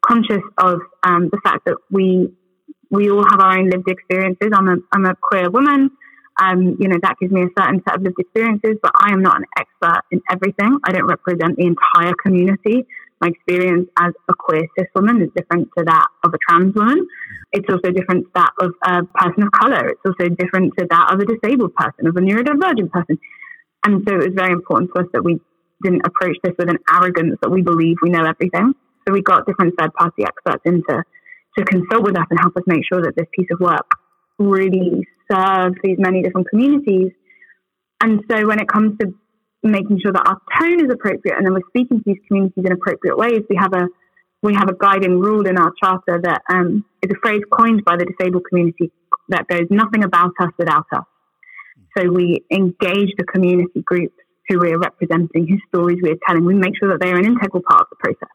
[0.00, 2.32] conscious of um, the fact that we
[2.88, 4.50] we all have our own lived experiences.
[4.54, 5.90] I'm a I'm a queer woman.
[6.42, 9.22] Um, you know that gives me a certain set of lived experiences, but I am
[9.22, 10.78] not an expert in everything.
[10.84, 12.84] I don't represent the entire community.
[13.20, 17.06] My experience as a queer cis woman is different to that of a trans woman.
[17.52, 19.90] It's also different to that of a person of color.
[19.90, 23.18] It's also different to that of a disabled person, of a neurodivergent person.
[23.84, 25.38] And so it was very important to us that we
[25.84, 28.74] didn't approach this with an arrogance that we believe we know everything.
[29.06, 31.04] So we got different third party experts in to,
[31.58, 33.86] to consult with us and help us make sure that this piece of work
[34.38, 37.12] really serves these many different communities.
[38.00, 39.14] And so when it comes to
[39.62, 42.72] making sure that our tone is appropriate and then we're speaking to these communities in
[42.72, 43.88] appropriate ways, we have a
[44.42, 47.96] we have a guiding rule in our charter that um, is a phrase coined by
[47.96, 48.90] the disabled community
[49.28, 51.04] that goes nothing about us without us.
[51.96, 54.16] So we engage the community groups
[54.48, 56.44] who we're representing, whose stories we're telling.
[56.44, 58.34] We make sure that they're an integral part of the process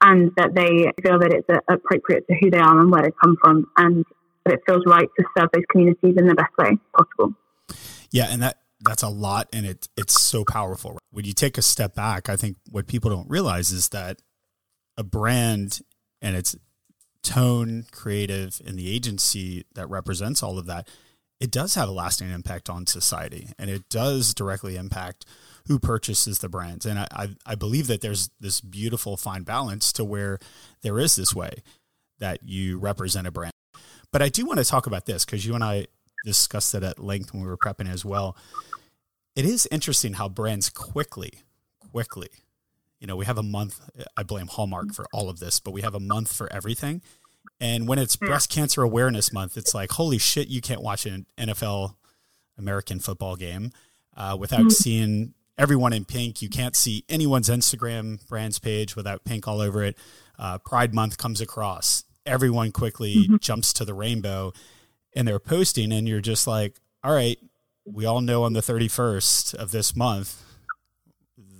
[0.00, 3.36] and that they feel that it's appropriate to who they are and where they come
[3.42, 4.04] from and
[4.44, 7.34] that it feels right to serve those communities in the best way possible.
[8.10, 10.98] Yeah, and that that's a lot and it it's so powerful.
[11.10, 14.20] When you take a step back, I think what people don't realize is that
[14.96, 15.80] a brand
[16.22, 16.56] and its
[17.22, 20.88] tone, creative, and the agency that represents all of that
[21.40, 25.26] it does have a lasting impact on society and it does directly impact
[25.66, 26.86] who purchases the brands.
[26.86, 30.38] And I, I, I, believe that there's this beautiful fine balance to where
[30.82, 31.62] there is this way
[32.18, 33.52] that you represent a brand.
[34.14, 35.88] But I do want to talk about this because you and I
[36.24, 38.36] discussed it at length when we were prepping as well.
[39.36, 41.42] It is interesting how brands quickly,
[41.90, 42.30] quickly,
[43.00, 43.80] you know, we have a month.
[44.16, 47.02] I blame Hallmark for all of this, but we have a month for everything
[47.60, 51.26] and when it's breast cancer awareness month, it's like, holy shit, you can't watch an
[51.38, 51.94] NFL
[52.58, 53.72] American football game
[54.16, 54.68] uh, without mm-hmm.
[54.70, 56.42] seeing everyone in pink.
[56.42, 59.96] You can't see anyone's Instagram brands page without pink all over it.
[60.38, 62.04] Uh, Pride month comes across.
[62.26, 63.36] Everyone quickly mm-hmm.
[63.40, 64.52] jumps to the rainbow
[65.14, 67.38] and they're posting, and you're just like, all right,
[67.84, 70.42] we all know on the 31st of this month,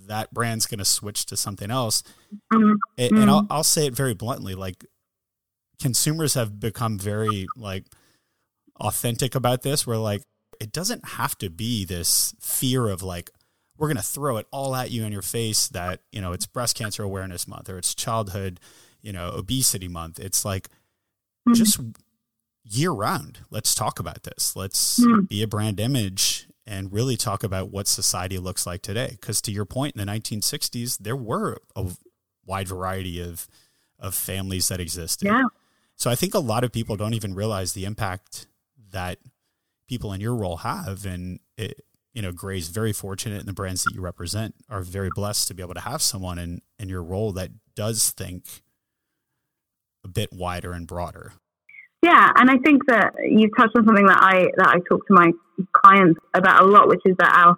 [0.07, 2.03] that brand's going to switch to something else.
[2.51, 2.73] Mm-hmm.
[2.97, 3.53] And, and I'll, mm-hmm.
[3.53, 4.83] I'll say it very bluntly like,
[5.81, 7.85] consumers have become very like
[8.79, 10.23] authentic about this where like
[10.59, 13.29] it doesn't have to be this fear of like
[13.77, 16.45] we're going to throw it all at you in your face that you know it's
[16.45, 18.59] breast cancer awareness month or it's childhood
[19.05, 21.53] you know obesity month it's like mm-hmm.
[21.53, 21.79] just
[22.63, 25.21] year round let's talk about this let's mm-hmm.
[25.21, 29.51] be a brand image and really talk about what society looks like today because to
[29.51, 31.85] your point in the 1960s there were a
[32.45, 33.47] wide variety of
[33.99, 35.43] of families that existed yeah
[35.95, 38.47] so I think a lot of people don't even realize the impact
[38.91, 39.19] that
[39.87, 41.05] people in your role have.
[41.05, 41.81] And it,
[42.13, 45.53] you know, Grey's very fortunate and the brands that you represent are very blessed to
[45.53, 48.63] be able to have someone in, in your role that does think
[50.05, 51.33] a bit wider and broader.
[52.01, 55.13] Yeah, and I think that you've touched on something that I that I talk to
[55.13, 55.31] my
[55.73, 57.57] clients about a lot, which is that our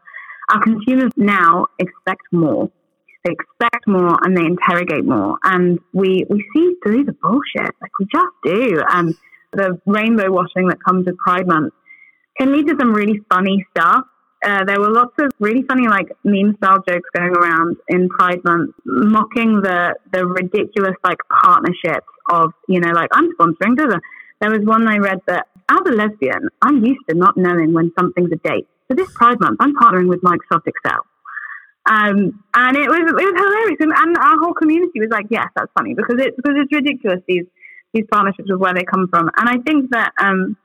[0.49, 2.71] our consumers now expect more
[3.27, 5.37] they expect more and they interrogate more.
[5.43, 8.81] And we, we see through the bullshit, like we just do.
[8.89, 9.15] And
[9.53, 11.73] the rainbow washing that comes with Pride Month
[12.39, 14.03] can lead to some really funny stuff.
[14.45, 18.39] Uh, there were lots of really funny, like meme style jokes going around in Pride
[18.43, 23.75] Month, mocking the the ridiculous like partnerships of, you know, like I'm sponsoring.
[24.39, 27.91] There was one I read that as a lesbian, I'm used to not knowing when
[27.97, 28.67] something's a date.
[28.87, 31.05] So this Pride Month, I'm partnering with Microsoft Excel.
[31.89, 35.47] Um, and it was it was hilarious, and, and, our whole community was like, "Yes,
[35.55, 37.45] that's funny," because it's because it's ridiculous these
[37.93, 39.29] these partnerships of where they come from.
[39.37, 40.57] And I think that um,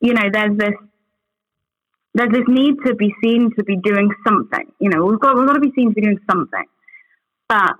[0.00, 0.74] you know there's this
[2.14, 4.70] there's this need to be seen to be doing something.
[4.78, 6.64] You know, we've got we've got to be seen to be doing something.
[7.48, 7.74] But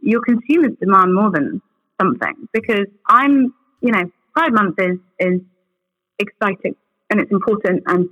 [0.00, 1.62] your consumers demand more than
[2.00, 5.40] something because I'm, you know, Pride Month is is
[6.18, 6.74] exciting
[7.10, 8.08] and it's important, and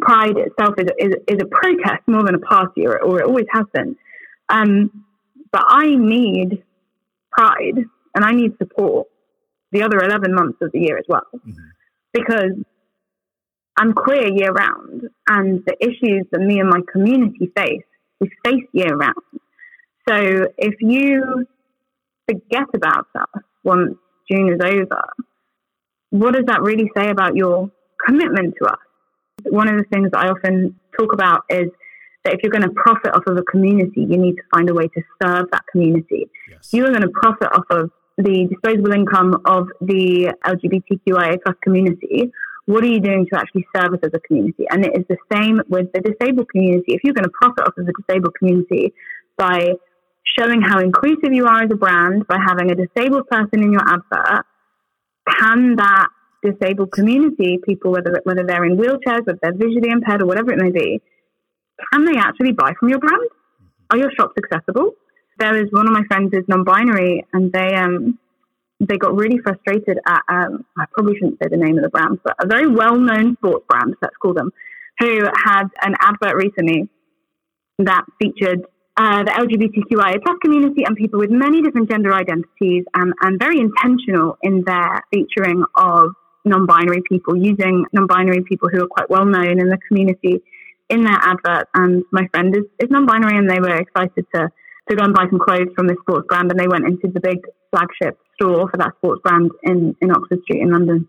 [0.00, 3.46] Pride itself is is, is a protest more than a party, or, or it always
[3.52, 3.96] has been.
[4.48, 5.04] Um,
[5.52, 6.62] but I need
[7.30, 9.08] Pride and I need support
[9.72, 11.52] the other 11 months of the year as well mm-hmm.
[12.12, 12.52] because
[13.76, 17.84] I'm queer year round, and the issues that me and my community face,
[18.20, 19.14] we face year round.
[20.08, 21.46] So if you
[22.28, 23.96] forget about us once
[24.30, 25.02] June is over,
[26.10, 27.70] what does that really say about your
[28.06, 28.78] commitment to us?
[29.44, 31.68] One of the things that I often talk about is
[32.24, 34.74] that if you're going to profit off of a community, you need to find a
[34.74, 36.28] way to serve that community.
[36.50, 36.72] Yes.
[36.72, 42.30] You are going to profit off of the disposable income of the LGBTQIA plus community.
[42.66, 44.66] What are you doing to actually serve us as a community?
[44.70, 46.92] And it is the same with the disabled community.
[46.92, 48.92] If you're going to profit off of the disabled community
[49.38, 49.72] by
[50.24, 53.82] showing how inclusive you are as a brand by having a disabled person in your
[53.86, 54.44] advert,
[55.28, 56.08] can that
[56.42, 60.58] disabled community, people whether whether they're in wheelchairs, whether they're visually impaired or whatever it
[60.58, 61.00] may be,
[61.92, 63.28] can they actually buy from your brand?
[63.90, 64.92] Are your shops accessible?
[65.38, 68.18] There is one of my friends is non-binary, and they um
[68.80, 72.18] they got really frustrated at um, I probably shouldn't say the name of the brand,
[72.24, 74.52] but a very well-known sports brand, let's call them,
[74.98, 76.88] who had an advert recently
[77.78, 78.64] that featured
[79.00, 83.58] uh, the LGBTQIA plus community and people with many different gender identities and, and very
[83.58, 86.10] intentional in their featuring of
[86.44, 90.42] non-binary people, using non-binary people who are quite well known in the community
[90.90, 91.66] in their advert.
[91.72, 94.52] And my friend is, is non-binary and they were excited to,
[94.90, 97.20] to go and buy some clothes from this sports brand and they went into the
[97.20, 101.08] big flagship store for that sports brand in, in Oxford Street in London.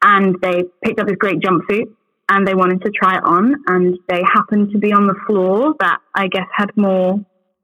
[0.00, 1.92] And they picked up this great jumpsuit
[2.28, 5.74] and they wanted to try it on, and they happened to be on the floor
[5.80, 7.20] that I guess had more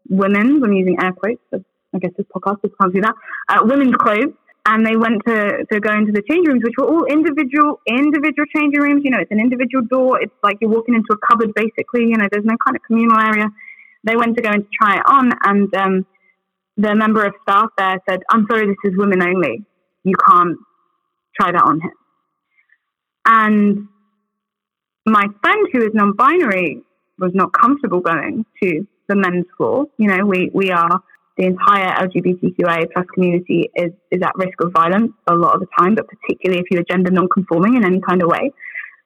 [0.09, 1.41] women, I'm using air quotes.
[1.53, 3.15] I guess this podcast just can't do that.
[3.49, 4.35] Uh, women's clothes,
[4.67, 8.47] and they went to to go into the change rooms, which were all individual individual
[8.57, 9.03] changing rooms.
[9.05, 10.21] You know, it's an individual door.
[10.21, 12.05] It's like you're walking into a cupboard, basically.
[12.05, 13.47] You know, there's no kind of communal area.
[14.03, 16.07] They went to go and try it on, and um,
[16.77, 19.65] the member of staff there said, "I'm sorry, this is women only.
[20.03, 20.59] You can't
[21.39, 21.93] try that on him."
[23.27, 23.89] And
[25.07, 26.83] my friend who is non-binary
[27.19, 29.87] was not comfortable going to the men's floor.
[29.99, 31.03] You know, we, we are
[31.37, 35.67] the entire LGBTQIA plus community is, is at risk of violence a lot of the
[35.79, 38.53] time, but particularly if you're gender non-conforming in any kind of way.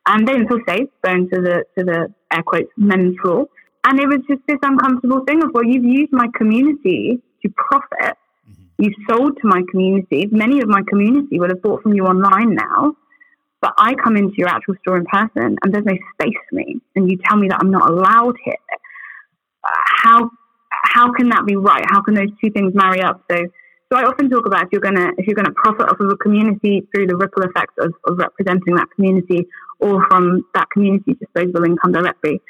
[0.06, 3.46] And they didn't feel safe going to the to the air quotes men's floor.
[3.84, 8.16] And it was just this uncomfortable thing of well, you've used my community to profit.
[8.48, 8.84] Mm-hmm.
[8.84, 10.26] You've sold to my community.
[10.30, 12.96] Many of my community would have bought from you online now.
[13.60, 16.80] But I come into your actual store in person and there's no space for me,
[16.94, 18.54] and you tell me that I'm not allowed here.
[20.02, 20.30] How
[20.70, 21.84] how can that be right?
[21.90, 23.22] How can those two things marry up?
[23.30, 23.38] So
[23.90, 26.16] so I often talk about if you're gonna if you're gonna profit off of a
[26.16, 29.46] community through the ripple effects of, of representing that community
[29.80, 32.40] or from that community's disposable income directly,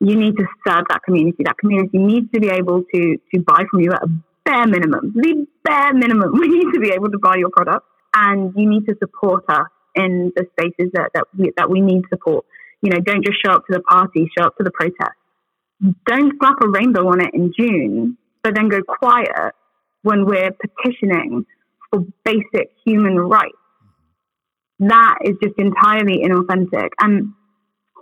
[0.00, 1.44] you need to serve that community.
[1.44, 4.08] That community needs to be able to to buy from you at a
[4.44, 5.12] bare minimum.
[5.14, 6.32] The bare minimum.
[6.38, 9.68] We need to be able to buy your product and you need to support us
[9.94, 12.44] in the spaces that, that, we, that we need support.
[12.82, 15.16] You know, don't just show up to the party, show up to the protest.
[16.06, 19.54] Don't slap a rainbow on it in June, but then go quiet
[20.02, 21.44] when we're petitioning
[21.90, 23.56] for basic human rights.
[24.78, 26.88] That is just entirely inauthentic.
[27.00, 27.34] And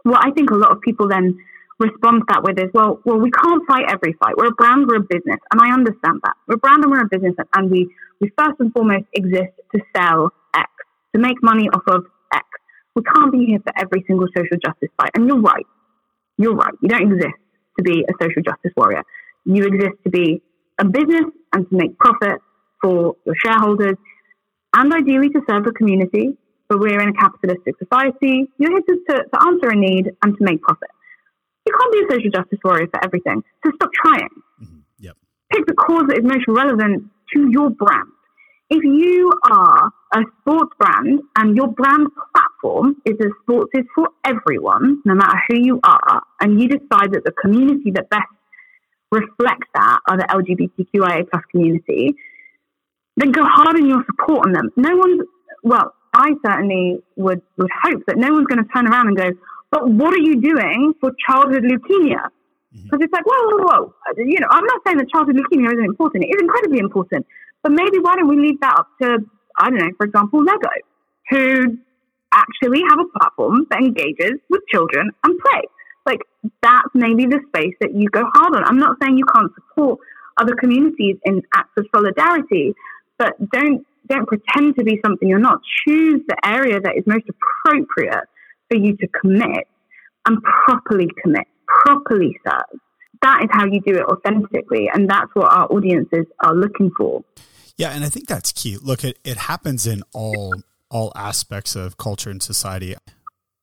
[0.04, 1.38] what I think a lot of people then
[1.78, 4.36] respond to that with is, well, well, we can't fight every fight.
[4.36, 6.34] We're a brand, we're a business, and I understand that.
[6.46, 7.88] We're a brand and we're a business, and we
[8.20, 10.70] we first and foremost exist to sell X
[11.18, 12.44] to make money off of X.
[12.94, 15.10] We can't be here for every single social justice fight.
[15.14, 15.66] And you're right.
[16.36, 16.74] You're right.
[16.82, 17.38] You don't exist
[17.76, 19.02] to be a social justice warrior.
[19.44, 20.42] You exist to be
[20.78, 22.40] a business and to make profit
[22.82, 23.96] for your shareholders
[24.74, 26.36] and ideally to serve the community.
[26.68, 28.44] But we're in a capitalistic society.
[28.58, 30.90] You're here to, to, to answer a need and to make profit.
[31.66, 33.42] You can't be a social justice warrior for everything.
[33.64, 34.28] So stop trying.
[34.62, 34.78] Mm-hmm.
[34.98, 35.16] Yep.
[35.52, 38.08] Pick the cause that is most relevant to your brand
[38.70, 44.08] if you are a sports brand and your brand platform is that sports is for
[44.24, 48.28] everyone, no matter who you are, and you decide that the community that best
[49.10, 52.14] reflects that are the LGBTQIA plus community,
[53.16, 54.70] then go hard in your support on them.
[54.76, 55.22] No one's,
[55.62, 59.30] well, I certainly would, would hope that no one's going to turn around and go,
[59.70, 62.28] but what are you doing for childhood leukemia?
[62.72, 63.02] Because mm-hmm.
[63.02, 63.94] it's like, whoa, whoa, whoa.
[64.18, 66.24] You know, I'm not saying that childhood leukemia isn't important.
[66.24, 67.26] It is incredibly important.
[67.62, 69.18] But maybe why don't we leave that up to,
[69.58, 70.68] I don't know, for example, Lego,
[71.30, 71.78] who
[72.32, 75.62] actually have a platform that engages with children and play.
[76.06, 76.20] Like
[76.62, 78.64] that's maybe the space that you go hard on.
[78.64, 80.00] I'm not saying you can't support
[80.38, 82.74] other communities in acts of solidarity,
[83.18, 85.60] but don't don't pretend to be something you're not.
[85.86, 88.24] Choose the area that is most appropriate
[88.70, 89.66] for you to commit
[90.26, 92.80] and properly commit, properly serve.
[93.22, 97.24] That is how you do it authentically, and that's what our audiences are looking for.
[97.76, 98.76] Yeah, and I think that's key.
[98.76, 100.54] Look, it, it happens in all
[100.90, 102.96] all aspects of culture and society.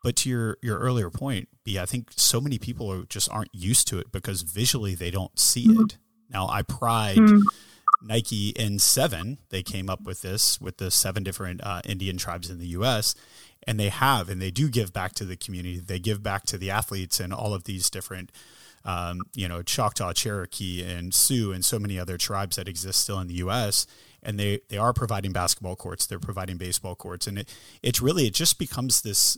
[0.04, 3.54] But to your your earlier point, B, I think so many people are, just aren't
[3.54, 5.84] used to it because visually they don't see mm-hmm.
[5.84, 5.98] it.
[6.30, 7.42] Now, I pride mm-hmm.
[8.06, 9.38] Nike N7.
[9.50, 13.16] They came up with this with the seven different uh, Indian tribes in the U.S.
[13.68, 15.80] And they have, and they do give back to the community.
[15.80, 18.32] They give back to the athletes and all of these different,
[18.86, 23.20] um, you know, Choctaw, Cherokee, and Sioux, and so many other tribes that exist still
[23.20, 23.86] in the U.S.
[24.24, 26.06] And they they are providing basketball courts.
[26.06, 29.38] They're providing baseball courts, and it it's really it just becomes this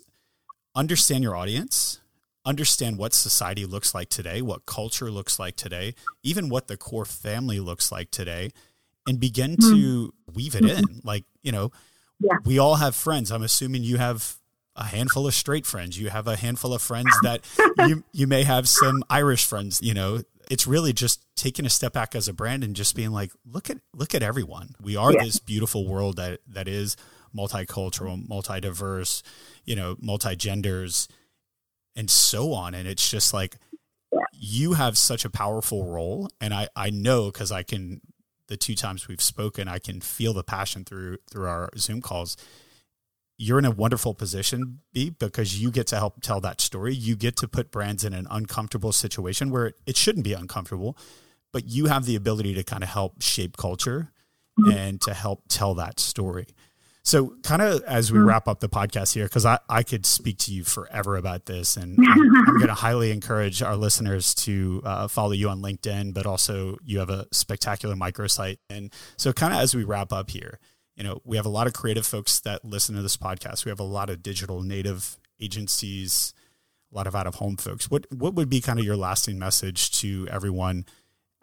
[0.75, 1.99] understand your audience
[2.47, 5.93] understand what society looks like today, what culture looks like today,
[6.23, 8.49] even what the core family looks like today,
[9.05, 9.73] and begin mm-hmm.
[9.73, 11.01] to weave it in.
[11.03, 11.71] Like, you know,
[12.19, 12.37] yeah.
[12.45, 13.31] we all have friends.
[13.31, 14.37] I'm assuming you have
[14.77, 15.99] a handful of straight friends.
[15.99, 17.41] You have a handful of friends that
[17.79, 20.21] you you may have some Irish friends, you know.
[20.49, 23.69] It's really just taking a step back as a brand and just being like, look
[23.69, 24.75] at look at everyone.
[24.81, 25.23] We are yeah.
[25.23, 26.95] this beautiful world that that is
[27.35, 29.23] multicultural, multi-diverse,
[29.65, 31.07] you know, multi-genders
[31.95, 32.73] and so on.
[32.73, 33.57] And it's just like
[34.13, 34.19] yeah.
[34.31, 36.29] you have such a powerful role.
[36.39, 38.01] And I, I know because I can
[38.47, 42.37] the two times we've spoken, I can feel the passion through through our Zoom calls.
[43.37, 46.95] You're in a wonderful position, B, because you get to help tell that story.
[46.95, 50.97] You get to put brands in an uncomfortable situation where it shouldn't be uncomfortable,
[51.53, 54.11] but you have the ability to kind of help shape culture
[54.59, 54.71] mm-hmm.
[54.71, 56.47] and to help tell that story.
[57.07, 58.25] So, kind of as we hmm.
[58.25, 61.77] wrap up the podcast here, because I, I could speak to you forever about this,
[61.77, 66.13] and I'm, I'm going to highly encourage our listeners to uh, follow you on LinkedIn,
[66.13, 68.57] but also you have a spectacular microsite.
[68.69, 70.59] And so, kind of as we wrap up here,
[70.97, 73.65] you know, we have a lot of creative folks that listen to this podcast.
[73.65, 76.33] We have a lot of digital native agencies,
[76.91, 77.89] a lot of out of home folks.
[77.89, 80.85] What what would be kind of your lasting message to everyone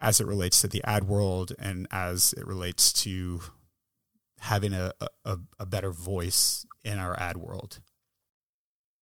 [0.01, 3.39] as it relates to the ad world and as it relates to
[4.39, 4.91] having a,
[5.23, 7.79] a, a better voice in our ad world?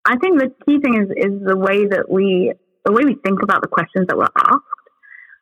[0.05, 2.53] I think the key thing is is the way that we
[2.85, 4.63] the way we think about the questions that we're asked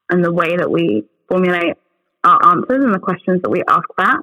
[0.09, 1.75] and the way that we formulate
[2.23, 4.19] our answers and the questions that we ask back.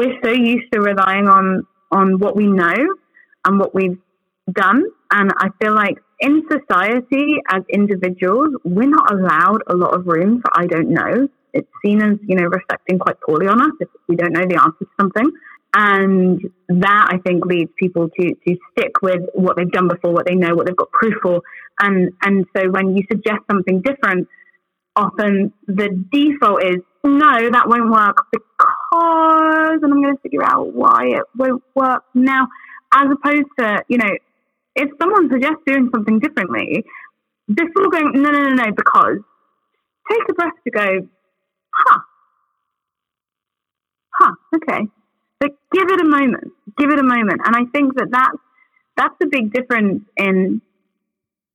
[0.00, 2.78] We're so used to relying on on what we know
[3.44, 3.98] and what we've
[4.50, 4.82] done.
[5.10, 10.40] And I feel like in society as individuals, we're not allowed a lot of room
[10.40, 13.88] for I don't know it's seen as, you know, reflecting quite poorly on us if
[14.08, 15.30] we don't know the answer to something.
[15.74, 20.26] And that I think leads people to to stick with what they've done before, what
[20.26, 21.42] they know, what they've got proof for.
[21.80, 24.26] And and so when you suggest something different,
[24.96, 30.72] often the default is no, that won't work because and I'm going to figure out
[30.74, 32.48] why it won't work now.
[32.92, 34.10] As opposed to, you know,
[34.74, 36.84] if someone suggests doing something differently,
[37.48, 39.18] before going, no, no, no, no, because
[40.10, 41.08] take a breath to go,
[41.72, 42.00] huh,
[44.12, 44.86] huh, okay.
[45.38, 46.52] But give it a moment.
[46.76, 47.40] Give it a moment.
[47.44, 48.38] And I think that that's,
[48.96, 50.60] that's the big difference in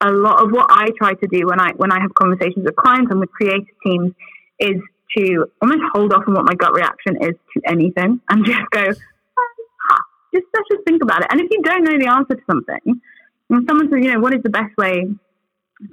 [0.01, 2.75] a lot of what I try to do when I when I have conversations with
[2.75, 4.13] clients and with creative teams
[4.59, 4.81] is
[5.17, 8.83] to almost hold off on what my gut reaction is to anything and just go,
[8.83, 11.27] just let's just think about it.
[11.31, 13.01] And if you don't know the answer to something,
[13.49, 15.05] and someone says, you know, what is the best way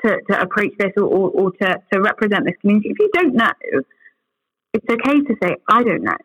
[0.04, 2.90] to, to approach this or, or, or to, to represent this community?
[2.90, 3.52] If you don't know,
[4.72, 6.16] it's okay to say, I don't know.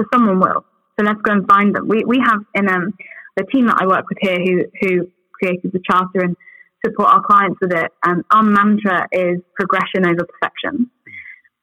[0.00, 0.64] So someone will.
[0.98, 1.88] So let's go and find them.
[1.88, 2.94] We, we have in um,
[3.36, 6.36] the team that I work with here who, who created the charter and
[6.84, 7.92] support our clients with it.
[8.06, 10.90] Um, our mantra is progression over perfection.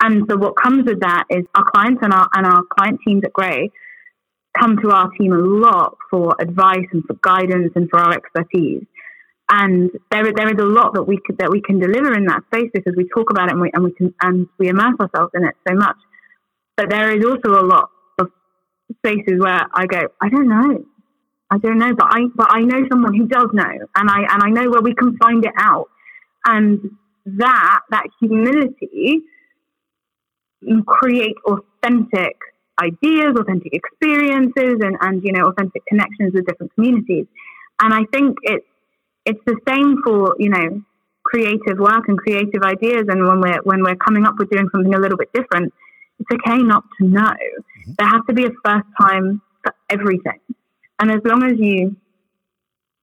[0.02, 3.24] And so what comes with that is our clients and our, and our client teams
[3.24, 3.72] at Grey
[4.60, 8.84] come to our team a lot for advice and for guidance and for our expertise.
[9.50, 12.44] And there, there is a lot that we could, that we can deliver in that
[12.54, 15.32] space because we talk about it and we and we can and we immerse ourselves
[15.36, 15.98] in it so much.
[16.78, 17.90] But there is also a lot
[18.20, 18.28] of
[18.98, 20.86] spaces where I go, I don't know,
[21.52, 24.44] I don't know, but I but I know someone who does know, and I and
[24.44, 25.90] I know where we can find it out,
[26.46, 26.80] and
[27.26, 29.22] that that humility
[30.88, 32.38] create authentic
[32.82, 37.26] ideas, authentic experiences, and and you know authentic connections with different communities.
[37.82, 38.66] And I think it's
[39.26, 40.82] it's the same for you know
[41.24, 43.06] creative work and creative ideas.
[43.08, 45.74] And when we're when we're coming up with doing something a little bit different,
[46.20, 47.22] it's okay not to know.
[47.22, 47.92] Mm-hmm.
[47.98, 50.40] There has to be a first time for everything.
[51.00, 51.96] And as long as you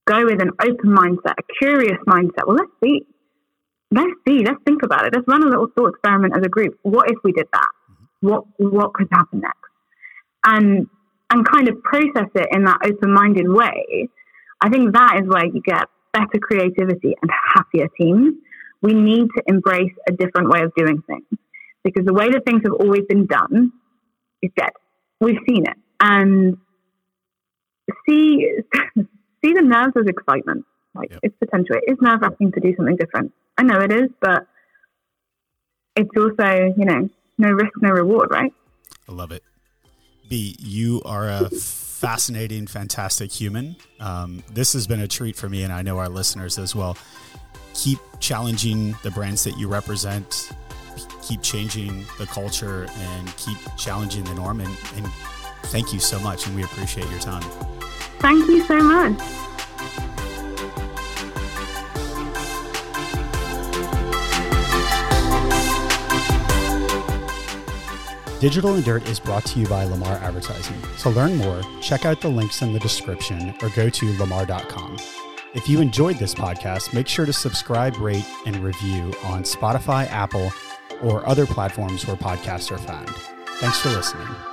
[0.06, 3.06] go with an open mindset, a curious mindset, well, let's see.
[3.90, 5.12] Let's see, let's think about it.
[5.14, 6.78] Let's run a little thought experiment as a group.
[6.82, 7.68] What if we did that?
[8.20, 9.56] What what could happen next?
[10.44, 10.86] And
[11.30, 14.08] and kind of process it in that open minded way.
[14.60, 18.34] I think that is where you get better creativity and happier teams.
[18.82, 21.26] We need to embrace a different way of doing things
[21.84, 23.72] because the way that things have always been done
[24.42, 24.70] is dead.
[25.20, 25.76] We've seen it.
[26.00, 26.56] And
[28.08, 28.46] see
[28.96, 30.64] see the nerves as excitement.
[30.94, 31.20] Like yep.
[31.22, 31.76] it's potential.
[31.76, 33.32] It is nerve wracking to do something different.
[33.60, 34.46] I know it is, but
[35.94, 38.50] it's also, you know, no risk, no reward, right?
[39.06, 39.42] I love it.
[40.30, 43.76] B, you are a fascinating, fantastic human.
[43.98, 46.96] Um, this has been a treat for me, and I know our listeners as well.
[47.74, 50.52] Keep challenging the brands that you represent,
[51.22, 54.60] keep changing the culture, and keep challenging the norm.
[54.60, 55.06] And, and
[55.64, 57.42] thank you so much, and we appreciate your time.
[58.20, 59.20] Thank you so much.
[68.40, 70.80] Digital and Dirt is brought to you by Lamar Advertising.
[71.00, 74.96] To learn more, check out the links in the description or go to lamar.com.
[75.52, 80.50] If you enjoyed this podcast, make sure to subscribe, rate, and review on Spotify, Apple,
[81.02, 83.10] or other platforms where podcasts are found.
[83.58, 84.49] Thanks for listening.